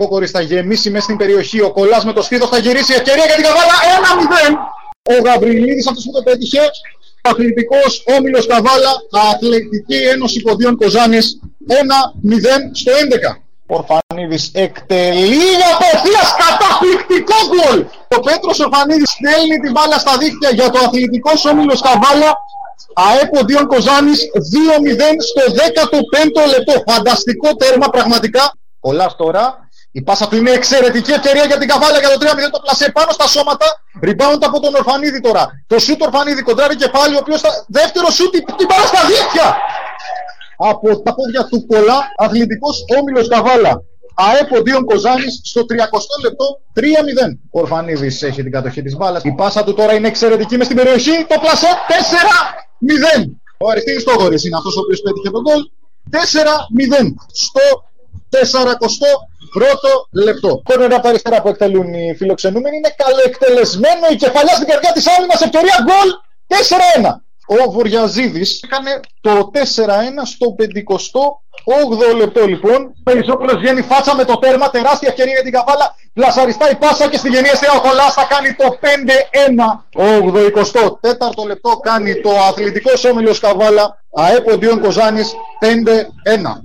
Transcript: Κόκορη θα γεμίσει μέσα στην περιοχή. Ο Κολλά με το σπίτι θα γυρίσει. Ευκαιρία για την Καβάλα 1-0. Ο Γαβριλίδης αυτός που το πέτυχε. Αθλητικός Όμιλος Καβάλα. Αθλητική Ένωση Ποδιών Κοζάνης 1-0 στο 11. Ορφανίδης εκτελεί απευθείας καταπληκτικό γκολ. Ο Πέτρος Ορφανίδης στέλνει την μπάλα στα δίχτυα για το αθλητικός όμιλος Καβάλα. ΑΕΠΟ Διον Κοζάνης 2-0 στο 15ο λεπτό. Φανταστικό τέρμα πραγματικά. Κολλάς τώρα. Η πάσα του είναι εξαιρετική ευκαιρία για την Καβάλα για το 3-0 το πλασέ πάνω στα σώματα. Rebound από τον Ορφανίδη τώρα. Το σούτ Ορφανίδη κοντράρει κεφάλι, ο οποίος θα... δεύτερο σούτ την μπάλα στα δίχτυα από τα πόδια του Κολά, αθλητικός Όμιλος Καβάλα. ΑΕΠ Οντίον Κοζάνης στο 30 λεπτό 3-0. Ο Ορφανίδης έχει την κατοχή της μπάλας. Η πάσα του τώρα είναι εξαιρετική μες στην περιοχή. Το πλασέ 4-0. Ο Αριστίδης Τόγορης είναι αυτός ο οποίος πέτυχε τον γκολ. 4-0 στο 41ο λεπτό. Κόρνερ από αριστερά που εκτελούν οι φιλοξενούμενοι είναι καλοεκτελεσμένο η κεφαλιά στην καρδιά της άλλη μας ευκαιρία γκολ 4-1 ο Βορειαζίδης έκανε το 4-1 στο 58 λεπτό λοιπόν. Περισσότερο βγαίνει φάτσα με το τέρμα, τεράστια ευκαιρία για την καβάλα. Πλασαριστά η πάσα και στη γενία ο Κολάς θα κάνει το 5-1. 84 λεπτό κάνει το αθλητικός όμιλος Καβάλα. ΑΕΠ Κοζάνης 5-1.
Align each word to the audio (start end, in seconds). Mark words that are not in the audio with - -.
Κόκορη 0.00 0.26
θα 0.26 0.40
γεμίσει 0.40 0.90
μέσα 0.90 1.04
στην 1.04 1.16
περιοχή. 1.16 1.60
Ο 1.60 1.70
Κολλά 1.72 1.98
με 2.04 2.12
το 2.12 2.22
σπίτι 2.22 2.46
θα 2.46 2.58
γυρίσει. 2.58 2.92
Ευκαιρία 2.92 3.24
για 3.24 3.34
την 3.34 3.44
Καβάλα 3.44 3.76
1-0. 4.52 4.56
Ο 5.12 5.14
Γαβριλίδης 5.24 5.86
αυτός 5.88 6.04
που 6.04 6.12
το 6.12 6.22
πέτυχε. 6.22 6.60
Αθλητικός 7.22 7.92
Όμιλος 8.16 8.46
Καβάλα. 8.46 8.92
Αθλητική 9.32 9.98
Ένωση 10.14 10.40
Ποδιών 10.40 10.76
Κοζάνης 10.76 11.40
1-0 11.68 12.70
στο 12.72 12.90
11. 12.92 13.42
Ορφανίδης 13.66 14.50
εκτελεί 14.64 15.52
απευθείας 15.72 16.28
καταπληκτικό 16.42 17.38
γκολ. 17.50 17.78
Ο 18.16 18.20
Πέτρος 18.20 18.58
Ορφανίδης 18.60 19.10
στέλνει 19.16 19.56
την 19.62 19.72
μπάλα 19.72 19.98
στα 20.04 20.14
δίχτυα 20.20 20.50
για 20.58 20.70
το 20.70 20.78
αθλητικός 20.86 21.44
όμιλος 21.44 21.80
Καβάλα. 21.86 22.30
ΑΕΠΟ 23.08 23.38
Διον 23.48 23.66
Κοζάνης 23.66 24.20
2-0 24.52 25.20
στο 25.30 25.42
15ο 25.56 26.42
λεπτό. 26.52 26.74
Φανταστικό 26.88 27.48
τέρμα 27.60 27.88
πραγματικά. 27.96 28.44
Κολλάς 28.80 29.16
τώρα. 29.16 29.68
Η 29.92 30.02
πάσα 30.02 30.28
του 30.28 30.36
είναι 30.36 30.50
εξαιρετική 30.50 31.12
ευκαιρία 31.12 31.44
για 31.44 31.58
την 31.58 31.68
Καβάλα 31.68 31.98
για 31.98 32.08
το 32.08 32.16
3-0 32.20 32.26
το 32.52 32.60
πλασέ 32.64 32.90
πάνω 32.90 33.10
στα 33.10 33.26
σώματα. 33.26 33.66
Rebound 34.06 34.40
από 34.40 34.60
τον 34.60 34.74
Ορφανίδη 34.74 35.20
τώρα. 35.20 35.46
Το 35.66 35.78
σούτ 35.78 36.02
Ορφανίδη 36.02 36.42
κοντράρει 36.42 36.76
κεφάλι, 36.76 37.14
ο 37.14 37.18
οποίος 37.20 37.40
θα... 37.40 37.50
δεύτερο 37.68 38.10
σούτ 38.10 38.30
την 38.30 38.66
μπάλα 38.68 38.86
στα 38.86 39.06
δίχτυα 39.06 39.56
από 40.56 41.02
τα 41.02 41.14
πόδια 41.14 41.44
του 41.50 41.66
Κολά, 41.66 41.98
αθλητικός 42.16 42.84
Όμιλος 43.00 43.28
Καβάλα. 43.28 43.82
ΑΕΠ 44.14 44.52
Οντίον 44.52 44.84
Κοζάνης 44.84 45.40
στο 45.44 45.60
30 45.60 45.64
λεπτό 46.22 46.60
3-0. 46.74 46.80
Ο 47.50 47.60
Ορφανίδης 47.60 48.22
έχει 48.22 48.42
την 48.42 48.52
κατοχή 48.52 48.82
της 48.82 48.96
μπάλας. 48.96 49.22
Η 49.24 49.32
πάσα 49.32 49.64
του 49.64 49.74
τώρα 49.74 49.94
είναι 49.94 50.08
εξαιρετική 50.08 50.56
μες 50.56 50.66
στην 50.66 50.78
περιοχή. 50.78 51.24
Το 51.28 51.36
πλασέ 51.40 51.68
4-0. 53.16 53.30
Ο 53.58 53.70
Αριστίδης 53.70 54.04
Τόγορης 54.04 54.44
είναι 54.44 54.56
αυτός 54.56 54.76
ο 54.76 54.80
οποίος 54.80 55.00
πέτυχε 55.00 55.30
τον 55.30 55.42
γκολ. 55.42 55.60
4-0 56.10 57.14
στο 57.32 57.60
41ο 59.54 59.92
λεπτό. 60.26 60.62
Κόρνερ 60.64 60.92
από 60.94 61.08
αριστερά 61.08 61.42
που 61.42 61.48
εκτελούν 61.48 61.94
οι 61.94 62.14
φιλοξενούμενοι 62.18 62.76
είναι 62.76 62.94
καλοεκτελεσμένο 63.02 64.06
η 64.10 64.16
κεφαλιά 64.16 64.54
στην 64.54 64.68
καρδιά 64.68 64.92
της 64.92 65.06
άλλη 65.08 65.26
μας 65.26 65.40
ευκαιρία 65.40 65.76
γκολ 65.86 66.08
4-1 67.06 67.20
ο 67.58 67.70
Βορειαζίδης 67.70 68.60
έκανε 68.62 69.00
το 69.20 69.50
4-1 69.54 69.58
στο 70.24 70.56
58 72.12 72.16
λεπτό 72.16 72.46
λοιπόν. 72.46 72.94
Περισσότερο 73.02 73.58
βγαίνει 73.58 73.82
φάτσα 73.82 74.14
με 74.14 74.24
το 74.24 74.38
τέρμα, 74.38 74.70
τεράστια 74.70 75.08
ευκαιρία 75.08 75.32
για 75.32 75.42
την 75.42 75.52
καβάλα. 75.52 75.94
Πλασαριστά 76.12 76.70
η 76.70 76.74
πάσα 76.74 77.08
και 77.08 77.16
στη 77.16 77.28
γενία 77.28 77.52
ο 77.76 77.80
Κολάς 77.80 78.14
θα 78.14 78.26
κάνει 78.28 78.54
το 78.54 78.78
5-1. 78.80 78.86
84 81.42 81.46
λεπτό 81.46 81.76
κάνει 81.82 82.20
το 82.20 82.30
αθλητικός 82.48 83.04
όμιλος 83.04 83.40
Καβάλα. 83.40 84.02
ΑΕΠ 84.14 84.80
Κοζάνης 84.80 85.34
5-1. 85.60 86.56